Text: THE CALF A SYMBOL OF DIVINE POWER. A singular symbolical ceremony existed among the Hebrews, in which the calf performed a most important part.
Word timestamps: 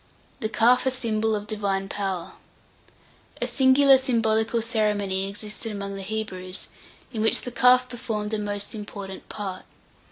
THE 0.39 0.49
CALF 0.49 0.87
A 0.87 0.89
SYMBOL 0.89 1.35
OF 1.35 1.45
DIVINE 1.45 1.87
POWER. 1.87 2.31
A 3.39 3.47
singular 3.47 3.99
symbolical 3.99 4.59
ceremony 4.59 5.29
existed 5.29 5.71
among 5.71 5.93
the 5.93 6.01
Hebrews, 6.01 6.69
in 7.13 7.21
which 7.21 7.41
the 7.41 7.51
calf 7.51 7.87
performed 7.87 8.33
a 8.33 8.39
most 8.39 8.73
important 8.73 9.29
part. 9.29 9.61